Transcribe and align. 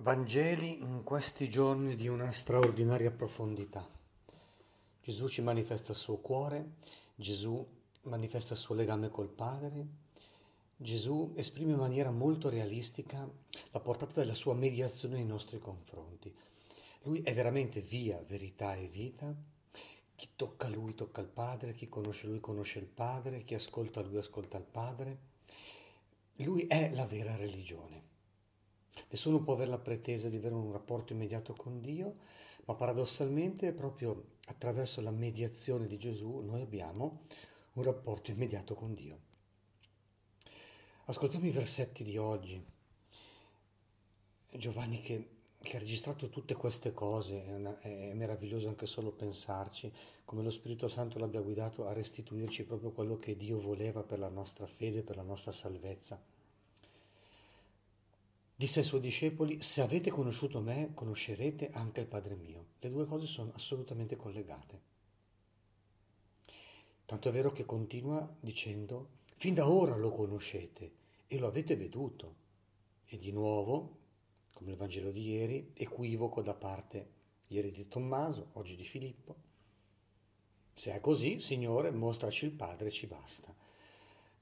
Vangeli 0.00 0.80
in 0.80 1.02
questi 1.02 1.50
giorni 1.50 1.96
di 1.96 2.06
una 2.06 2.30
straordinaria 2.30 3.10
profondità. 3.10 3.84
Gesù 5.02 5.26
ci 5.26 5.42
manifesta 5.42 5.90
il 5.90 5.98
suo 5.98 6.18
cuore, 6.18 6.74
Gesù 7.16 7.66
manifesta 8.02 8.52
il 8.54 8.60
suo 8.60 8.76
legame 8.76 9.08
col 9.08 9.28
Padre, 9.28 9.86
Gesù 10.76 11.32
esprime 11.34 11.72
in 11.72 11.78
maniera 11.78 12.12
molto 12.12 12.48
realistica 12.48 13.28
la 13.72 13.80
portata 13.80 14.20
della 14.20 14.34
sua 14.34 14.54
mediazione 14.54 15.16
nei 15.16 15.26
nostri 15.26 15.58
confronti. 15.58 16.32
Lui 17.02 17.20
è 17.22 17.34
veramente 17.34 17.80
via, 17.80 18.22
verità 18.24 18.76
e 18.76 18.86
vita. 18.86 19.34
Chi 20.14 20.28
tocca 20.36 20.68
lui 20.68 20.94
tocca 20.94 21.22
il 21.22 21.26
Padre, 21.26 21.74
chi 21.74 21.88
conosce 21.88 22.28
lui 22.28 22.38
conosce 22.38 22.78
il 22.78 22.86
Padre, 22.86 23.42
chi 23.42 23.54
ascolta 23.54 24.00
lui 24.02 24.18
ascolta 24.18 24.58
il 24.58 24.66
Padre. 24.70 25.18
Lui 26.36 26.68
è 26.68 26.88
la 26.94 27.04
vera 27.04 27.34
religione. 27.34 28.17
Nessuno 29.10 29.42
può 29.42 29.54
avere 29.54 29.70
la 29.70 29.78
pretesa 29.78 30.28
di 30.28 30.36
avere 30.36 30.54
un 30.54 30.72
rapporto 30.72 31.12
immediato 31.12 31.52
con 31.54 31.80
Dio, 31.80 32.16
ma 32.64 32.74
paradossalmente 32.74 33.72
proprio 33.72 34.36
attraverso 34.46 35.00
la 35.00 35.10
mediazione 35.10 35.86
di 35.86 35.98
Gesù 35.98 36.40
noi 36.40 36.60
abbiamo 36.60 37.22
un 37.74 37.82
rapporto 37.82 38.30
immediato 38.30 38.74
con 38.74 38.94
Dio. 38.94 39.26
Ascoltiamo 41.06 41.46
i 41.46 41.50
versetti 41.50 42.04
di 42.04 42.18
oggi. 42.18 42.62
Giovanni 44.50 44.98
che, 44.98 45.28
che 45.62 45.76
ha 45.76 45.80
registrato 45.80 46.28
tutte 46.28 46.54
queste 46.54 46.92
cose, 46.92 47.46
è, 47.46 47.54
una, 47.54 47.80
è 47.80 48.12
meraviglioso 48.12 48.68
anche 48.68 48.86
solo 48.86 49.12
pensarci, 49.12 49.90
come 50.24 50.42
lo 50.42 50.50
Spirito 50.50 50.88
Santo 50.88 51.18
l'abbia 51.18 51.40
guidato 51.40 51.86
a 51.86 51.94
restituirci 51.94 52.64
proprio 52.64 52.90
quello 52.90 53.18
che 53.18 53.36
Dio 53.36 53.58
voleva 53.58 54.02
per 54.02 54.18
la 54.18 54.28
nostra 54.28 54.66
fede, 54.66 55.02
per 55.02 55.16
la 55.16 55.22
nostra 55.22 55.52
salvezza. 55.52 56.20
Disse 58.58 58.80
ai 58.80 58.84
suoi 58.84 59.00
discepoli, 59.00 59.62
se 59.62 59.82
avete 59.82 60.10
conosciuto 60.10 60.60
me, 60.60 60.90
conoscerete 60.92 61.70
anche 61.70 62.00
il 62.00 62.08
Padre 62.08 62.34
mio. 62.34 62.70
Le 62.80 62.90
due 62.90 63.06
cose 63.06 63.28
sono 63.28 63.52
assolutamente 63.54 64.16
collegate. 64.16 64.80
Tanto 67.06 67.28
è 67.28 67.30
vero 67.30 67.52
che 67.52 67.64
continua 67.64 68.28
dicendo, 68.40 69.10
fin 69.36 69.54
da 69.54 69.68
ora 69.68 69.94
lo 69.94 70.10
conoscete 70.10 70.92
e 71.28 71.38
lo 71.38 71.46
avete 71.46 71.76
veduto. 71.76 72.34
E 73.06 73.16
di 73.16 73.30
nuovo, 73.30 73.98
come 74.54 74.72
il 74.72 74.76
Vangelo 74.76 75.12
di 75.12 75.28
ieri, 75.28 75.70
equivoco 75.74 76.42
da 76.42 76.54
parte 76.54 77.10
ieri 77.46 77.70
di 77.70 77.86
Tommaso, 77.86 78.48
oggi 78.54 78.74
di 78.74 78.84
Filippo. 78.84 79.36
Se 80.72 80.92
è 80.92 80.98
così, 81.00 81.38
Signore, 81.38 81.92
mostraci 81.92 82.46
il 82.46 82.50
Padre, 82.50 82.90
ci 82.90 83.06
basta. 83.06 83.54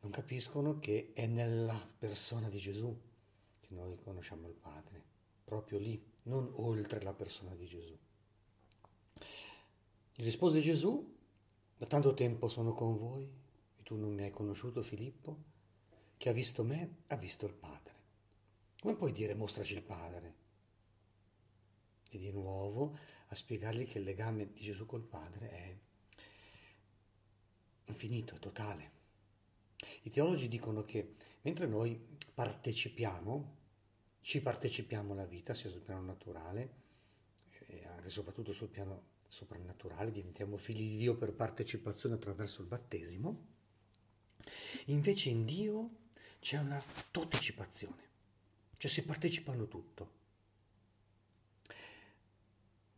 Non 0.00 0.10
capiscono 0.10 0.78
che 0.78 1.10
è 1.12 1.26
nella 1.26 1.78
persona 1.98 2.48
di 2.48 2.58
Gesù 2.58 2.98
che 3.66 3.74
noi 3.74 3.96
conosciamo 4.02 4.48
il 4.48 4.54
Padre, 4.54 5.02
proprio 5.44 5.78
lì, 5.78 6.02
non 6.24 6.50
oltre 6.56 7.02
la 7.02 7.12
persona 7.12 7.54
di 7.54 7.66
Gesù. 7.66 7.98
Gli 10.14 10.24
rispose 10.24 10.60
Gesù, 10.60 11.14
da 11.76 11.86
tanto 11.86 12.14
tempo 12.14 12.48
sono 12.48 12.72
con 12.72 12.96
voi 12.96 13.28
e 13.76 13.82
tu 13.82 13.96
non 13.96 14.14
mi 14.14 14.22
hai 14.22 14.30
conosciuto 14.30 14.82
Filippo? 14.82 15.54
Chi 16.16 16.28
ha 16.28 16.32
visto 16.32 16.64
me 16.64 16.96
ha 17.08 17.16
visto 17.16 17.46
il 17.46 17.52
Padre. 17.52 17.94
Come 18.80 18.94
puoi 18.94 19.12
dire 19.12 19.34
mostraci 19.34 19.74
il 19.74 19.82
Padre? 19.82 20.34
E 22.10 22.18
di 22.18 22.30
nuovo 22.30 22.96
a 23.26 23.34
spiegargli 23.34 23.86
che 23.86 23.98
il 23.98 24.04
legame 24.04 24.52
di 24.52 24.62
Gesù 24.62 24.86
col 24.86 25.02
Padre 25.02 25.50
è 25.50 25.76
infinito, 27.86 28.36
è 28.36 28.38
totale. 28.38 28.95
I 30.02 30.10
teologi 30.10 30.48
dicono 30.48 30.82
che 30.82 31.14
mentre 31.42 31.66
noi 31.66 32.00
partecipiamo, 32.34 33.54
ci 34.20 34.40
partecipiamo 34.40 35.12
alla 35.12 35.24
vita, 35.24 35.54
sia 35.54 35.70
sul 35.70 35.80
piano 35.80 36.02
naturale, 36.02 36.84
e 37.66 37.86
anche 37.86 38.06
e 38.06 38.10
soprattutto 38.10 38.52
sul 38.52 38.68
piano 38.68 39.14
soprannaturale, 39.28 40.10
diventiamo 40.10 40.56
figli 40.56 40.90
di 40.90 40.96
Dio 40.98 41.16
per 41.16 41.32
partecipazione 41.32 42.14
attraverso 42.14 42.60
il 42.62 42.68
battesimo, 42.68 43.46
invece 44.86 45.28
in 45.28 45.44
Dio 45.44 45.90
c'è 46.40 46.58
una 46.58 46.82
partecipazione, 47.10 48.02
cioè 48.76 48.90
si 48.90 49.02
partecipano 49.02 49.66
tutto. 49.68 50.14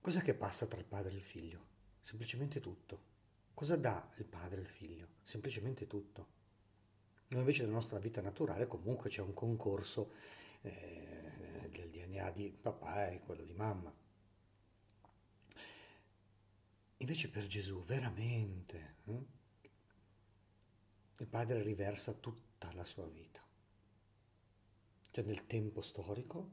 Cos'è 0.00 0.20
che 0.20 0.34
passa 0.34 0.66
tra 0.66 0.78
il 0.78 0.84
padre 0.84 1.12
e 1.12 1.16
il 1.16 1.22
figlio? 1.22 1.66
Semplicemente 2.02 2.60
tutto. 2.60 3.12
Cosa 3.54 3.76
dà 3.76 4.12
il 4.16 4.26
padre 4.26 4.60
al 4.60 4.66
figlio? 4.66 5.08
Semplicemente 5.22 5.86
tutto. 5.86 6.33
Invece 7.38 7.62
nella 7.62 7.74
nostra 7.74 7.98
vita 7.98 8.20
naturale 8.20 8.66
comunque 8.66 9.10
c'è 9.10 9.20
un 9.20 9.34
concorso 9.34 10.12
eh, 10.62 11.68
del 11.70 11.90
DNA 11.90 12.30
di 12.30 12.50
papà 12.50 13.08
e 13.08 13.20
quello 13.20 13.44
di 13.44 13.52
mamma. 13.52 13.92
Invece 16.98 17.28
per 17.28 17.46
Gesù 17.46 17.82
veramente 17.82 18.96
eh, 19.04 19.26
il 21.18 21.26
padre 21.26 21.62
riversa 21.62 22.12
tutta 22.14 22.72
la 22.72 22.84
sua 22.84 23.06
vita, 23.06 23.42
cioè 25.10 25.24
nel 25.24 25.46
tempo 25.46 25.82
storico, 25.82 26.52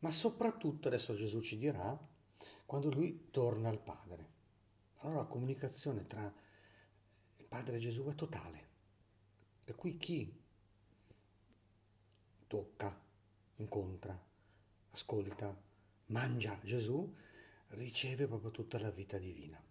ma 0.00 0.10
soprattutto 0.10 0.88
adesso 0.88 1.14
Gesù 1.14 1.40
ci 1.40 1.58
dirà 1.58 1.98
quando 2.66 2.90
lui 2.90 3.30
torna 3.30 3.68
al 3.68 3.80
padre. 3.80 4.36
Allora 4.98 5.20
la 5.20 5.26
comunicazione 5.26 6.06
tra 6.06 6.32
il 7.36 7.44
padre 7.46 7.76
e 7.76 7.80
Gesù 7.80 8.04
è 8.04 8.14
totale. 8.14 8.67
Per 9.68 9.76
cui 9.76 9.98
chi 9.98 10.32
tocca, 12.46 12.98
incontra, 13.56 14.18
ascolta, 14.92 15.54
mangia 16.06 16.58
Gesù, 16.64 17.14
riceve 17.72 18.26
proprio 18.26 18.50
tutta 18.50 18.78
la 18.78 18.90
vita 18.90 19.18
divina. 19.18 19.62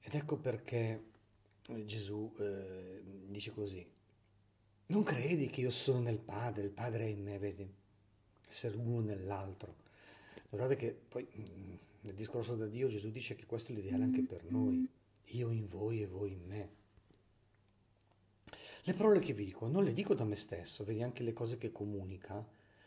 Ed 0.00 0.12
ecco 0.12 0.38
perché 0.38 1.04
Gesù 1.84 2.34
eh, 2.40 3.00
dice 3.28 3.52
così, 3.52 3.88
non 4.86 5.04
credi 5.04 5.46
che 5.46 5.60
io 5.60 5.70
sono 5.70 6.00
nel 6.00 6.18
Padre, 6.18 6.64
il 6.64 6.70
Padre 6.70 7.04
è 7.04 7.08
in 7.10 7.22
me, 7.22 7.38
vedi? 7.38 7.72
Essere 8.48 8.76
uno 8.76 8.98
nell'altro. 9.02 9.76
Notate 10.48 10.74
che 10.74 11.00
poi 11.08 11.24
mm, 11.24 11.74
nel 12.00 12.14
discorso 12.16 12.56
da 12.56 12.66
Dio 12.66 12.88
Gesù 12.88 13.12
dice 13.12 13.36
che 13.36 13.46
questo 13.46 13.70
è 13.70 13.76
l'ideale 13.76 14.02
anche 14.02 14.22
per 14.22 14.42
noi, 14.50 14.84
io 15.26 15.50
in 15.52 15.68
voi 15.68 16.02
e 16.02 16.08
voi 16.08 16.32
in 16.32 16.44
me. 16.44 16.78
Le 18.88 18.94
parole 18.94 19.20
che 19.20 19.34
vi 19.34 19.44
dico 19.44 19.68
non 19.68 19.84
le 19.84 19.92
dico 19.92 20.14
da 20.14 20.24
me 20.24 20.34
stesso, 20.34 20.82
vedi 20.82 21.02
anche 21.02 21.22
le 21.22 21.34
cose 21.34 21.58
che 21.58 21.70
comunica 21.70 22.42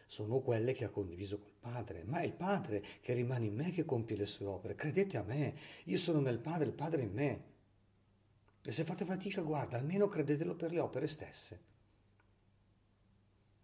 sono 0.08 0.40
quelle 0.40 0.74
che 0.74 0.84
ha 0.84 0.90
condiviso 0.90 1.38
col 1.38 1.54
Padre, 1.60 2.04
ma 2.06 2.22
è 2.22 2.26
il 2.26 2.34
Padre 2.34 2.84
che 3.02 3.14
rimane 3.14 3.46
in 3.46 3.54
me 3.54 3.70
che 3.70 3.86
compie 3.86 4.18
le 4.18 4.26
sue 4.26 4.48
opere. 4.48 4.74
Credete 4.74 5.18
a 5.18 5.24
me, 5.24 5.54
io 5.84 6.00
sono 6.00 6.20
nel 6.20 6.40
Padre, 6.40 6.66
il 6.66 6.74
Padre 6.74 7.04
in 7.04 7.12
me. 7.12 7.44
E 8.64 8.72
se 8.72 8.84
fate 8.84 9.06
fatica, 9.06 9.44
guarda, 9.44 9.78
almeno 9.78 10.08
credetelo 10.08 10.56
per 10.56 10.72
le 10.72 10.80
opere 10.80 11.06
stesse. 11.06 11.62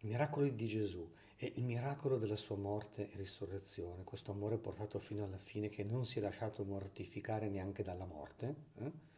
I 0.01 0.05
miracoli 0.05 0.53
di 0.53 0.67
Gesù 0.67 1.11
e 1.37 1.53
il 1.55 1.63
miracolo 1.63 2.19
della 2.19 2.35
sua 2.35 2.55
morte 2.55 3.09
e 3.09 3.17
risurrezione, 3.17 4.03
questo 4.03 4.29
amore 4.29 4.59
portato 4.59 4.99
fino 4.99 5.23
alla 5.23 5.39
fine 5.39 5.69
che 5.69 5.83
non 5.83 6.05
si 6.05 6.19
è 6.19 6.21
lasciato 6.21 6.63
mortificare 6.63 7.49
neanche 7.49 7.81
dalla 7.81 8.05
morte, 8.05 8.55
eh? 8.77 9.15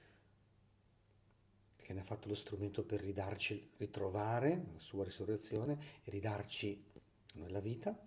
Che 1.90 1.96
ne 1.96 2.02
ha 2.02 2.04
fatto 2.04 2.28
lo 2.28 2.36
strumento 2.36 2.84
per 2.84 3.02
ridarci, 3.02 3.72
ritrovare 3.78 4.64
la 4.74 4.80
sua 4.80 5.04
risurrezione 5.04 5.80
e 6.04 6.12
ridarci 6.12 6.86
nella 7.34 7.60
vita. 7.60 8.00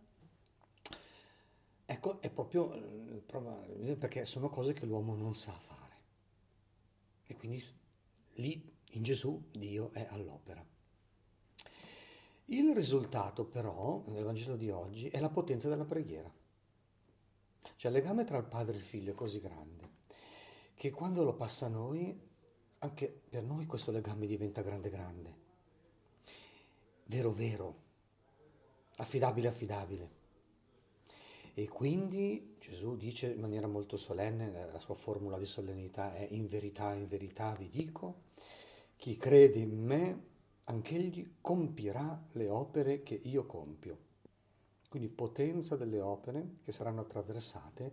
Ecco, 1.84 2.20
è 2.20 2.30
proprio 2.30 2.72
eh, 2.74 3.96
perché 3.96 4.24
sono 4.24 4.50
cose 4.50 4.72
che 4.72 4.86
l'uomo 4.86 5.16
non 5.16 5.34
sa 5.34 5.50
fare. 5.50 5.96
E 7.26 7.34
quindi 7.34 7.60
lì 8.34 8.72
in 8.90 9.02
Gesù 9.02 9.48
Dio 9.50 9.90
è 9.92 10.06
all'opera. 10.10 10.64
Il 12.44 12.72
risultato 12.76 13.46
però 13.46 14.04
nel 14.06 14.22
Vangelo 14.22 14.54
di 14.54 14.70
oggi 14.70 15.08
è 15.08 15.18
la 15.18 15.28
potenza 15.28 15.68
della 15.68 15.86
preghiera. 15.86 16.32
Cioè 17.74 17.90
il 17.90 17.96
legame 17.96 18.22
tra 18.22 18.38
il 18.38 18.44
padre 18.44 18.74
e 18.74 18.76
il 18.76 18.84
figlio 18.84 19.10
è 19.10 19.14
così 19.16 19.40
grande 19.40 19.90
che 20.74 20.90
quando 20.90 21.22
lo 21.22 21.34
passa 21.34 21.66
a 21.66 21.68
noi 21.68 22.30
anche 22.82 23.20
per 23.28 23.44
noi 23.44 23.66
questo 23.66 23.92
legame 23.92 24.26
diventa 24.26 24.60
grande 24.60 24.90
grande, 24.90 25.34
vero 27.04 27.30
vero, 27.30 27.74
affidabile 28.96 29.48
affidabile. 29.48 30.20
E 31.54 31.68
quindi 31.68 32.56
Gesù 32.58 32.96
dice 32.96 33.30
in 33.30 33.40
maniera 33.40 33.68
molto 33.68 33.96
solenne, 33.96 34.68
la 34.72 34.80
sua 34.80 34.94
formula 34.94 35.38
di 35.38 35.46
solennità 35.46 36.14
è 36.14 36.26
in 36.30 36.48
verità, 36.48 36.92
in 36.94 37.06
verità 37.06 37.54
vi 37.54 37.68
dico, 37.68 38.22
chi 38.96 39.16
crede 39.16 39.58
in 39.58 39.78
me, 39.78 40.24
anch'egli 40.64 41.34
compirà 41.40 42.20
le 42.32 42.48
opere 42.48 43.02
che 43.02 43.14
io 43.14 43.46
compio. 43.46 44.10
Quindi 44.88 45.08
potenza 45.08 45.76
delle 45.76 46.00
opere 46.00 46.54
che 46.62 46.72
saranno 46.72 47.02
attraversate 47.02 47.92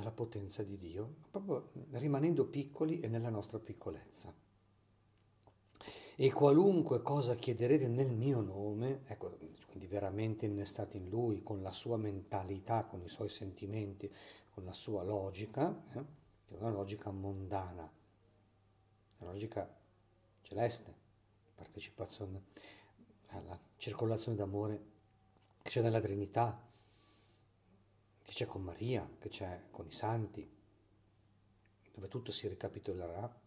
dalla 0.00 0.10
potenza 0.10 0.62
di 0.62 0.78
Dio, 0.78 1.16
proprio 1.30 1.70
rimanendo 1.92 2.46
piccoli 2.46 3.00
e 3.00 3.08
nella 3.08 3.28
nostra 3.28 3.58
piccolezza. 3.58 4.34
E 6.16 6.32
qualunque 6.32 7.02
cosa 7.02 7.34
chiederete 7.36 7.86
nel 7.86 8.12
mio 8.12 8.40
nome, 8.40 9.02
ecco, 9.06 9.38
quindi 9.66 9.86
veramente 9.86 10.46
innestati 10.46 10.96
in 10.96 11.08
lui, 11.08 11.42
con 11.42 11.62
la 11.62 11.72
sua 11.72 11.96
mentalità, 11.96 12.84
con 12.84 13.02
i 13.02 13.08
suoi 13.08 13.28
sentimenti, 13.28 14.12
con 14.50 14.64
la 14.64 14.72
sua 14.72 15.02
logica, 15.02 15.82
eh, 15.92 16.04
è 16.46 16.54
una 16.58 16.70
logica 16.70 17.10
mondana, 17.10 17.90
una 19.18 19.30
logica 19.30 19.78
celeste, 20.42 20.94
partecipazione 21.54 22.44
alla 23.28 23.58
circolazione 23.76 24.36
d'amore 24.36 24.84
che 25.62 25.70
c'è 25.70 25.82
nella 25.82 26.00
Trinità, 26.00 26.60
che 26.60 26.69
c'è 28.40 28.46
con 28.46 28.62
Maria, 28.62 29.06
che 29.18 29.28
c'è 29.28 29.66
con 29.70 29.86
i 29.86 29.92
santi, 29.92 30.50
dove 31.92 32.08
tutto 32.08 32.32
si 32.32 32.48
ricapitolerà. 32.48 33.38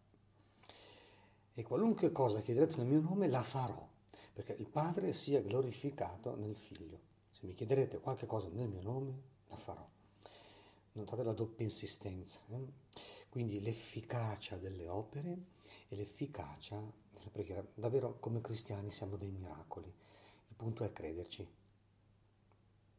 E 1.55 1.63
qualunque 1.63 2.11
cosa 2.11 2.41
chiederete 2.41 2.77
nel 2.77 2.85
mio 2.85 3.01
nome 3.01 3.27
la 3.27 3.41
farò, 3.41 3.89
perché 4.33 4.53
il 4.53 4.69
Padre 4.69 5.11
sia 5.13 5.41
glorificato 5.41 6.35
nel 6.35 6.55
Figlio. 6.55 6.99
Se 7.31 7.47
mi 7.47 7.55
chiederete 7.55 8.01
qualche 8.01 8.27
cosa 8.27 8.49
nel 8.49 8.67
mio 8.67 8.83
nome, 8.83 9.21
la 9.47 9.55
farò. 9.55 9.87
Notate 10.91 11.23
la 11.23 11.33
doppia 11.33 11.65
insistenza. 11.65 12.41
Eh? 12.49 12.67
Quindi 13.29 13.61
l'efficacia 13.61 14.57
delle 14.57 14.87
opere 14.87 15.37
e 15.87 15.95
l'efficacia 15.95 16.79
della 17.09 17.29
preghiera. 17.31 17.65
Davvero 17.73 18.19
come 18.19 18.41
cristiani 18.41 18.91
siamo 18.91 19.15
dei 19.15 19.31
miracoli. 19.31 19.91
Il 20.49 20.55
punto 20.55 20.83
è 20.83 20.91
crederci, 20.91 21.47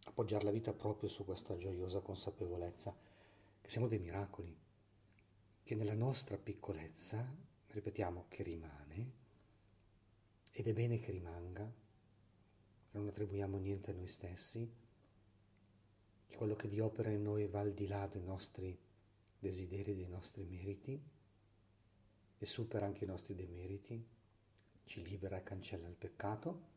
appoggiare 0.05 0.45
la 0.45 0.51
vita 0.51 0.73
proprio 0.73 1.09
su 1.09 1.25
questa 1.25 1.57
gioiosa 1.57 2.01
consapevolezza 2.01 2.95
che 3.61 3.69
siamo 3.69 3.89
dei 3.89 3.99
miracoli, 3.99 4.55
che 5.63 5.75
nella 5.75 5.95
nostra 5.95 6.37
piccolezza, 6.37 7.27
ripetiamo, 7.69 8.27
che 8.29 8.43
rimane, 8.43 9.13
ed 10.53 10.69
è 10.69 10.73
bene 10.75 10.99
che 10.99 11.11
rimanga, 11.11 11.65
che 11.65 12.99
non 12.99 13.09
attribuiamo 13.09 13.57
niente 13.57 13.91
a 13.91 13.95
noi 13.95 14.07
stessi, 14.07 14.71
che 16.27 16.37
quello 16.37 16.55
che 16.55 16.69
di 16.69 16.79
opera 16.81 17.11
in 17.11 17.23
noi 17.23 17.47
va 17.47 17.61
al 17.61 17.73
di 17.73 17.87
là 17.87 18.07
dei 18.07 18.23
nostri 18.23 18.79
desideri, 19.39 19.95
dei 19.95 20.09
nostri 20.09 20.45
meriti, 20.45 21.03
e 22.37 22.47
supera 22.47 22.85
anche 22.85 23.05
i 23.05 23.09
nostri 23.09 23.35
demeriti, 23.35 24.07
ci 24.85 25.03
libera 25.03 25.39
e 25.39 25.43
cancella 25.43 25.89
il 25.89 25.97
peccato. 25.97 26.73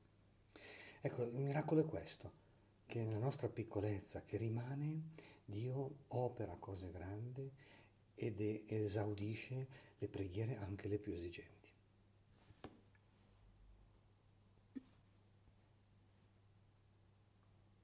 Ecco, 1.01 1.23
il 1.23 1.39
miracolo 1.39 1.81
è 1.81 1.85
questo 1.85 2.46
che 2.87 3.03
nella 3.03 3.19
nostra 3.19 3.49
piccolezza 3.49 4.23
che 4.23 4.37
rimane 4.37 5.09
Dio 5.45 6.05
opera 6.07 6.55
cose 6.57 6.89
grandi 6.89 7.51
ed 8.15 8.39
esaudisce 8.65 9.67
le 9.97 10.07
preghiere 10.07 10.57
anche 10.57 10.87
le 10.87 10.97
più 10.97 11.13
esigenti. 11.13 11.56